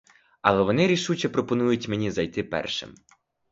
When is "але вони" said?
0.41-0.87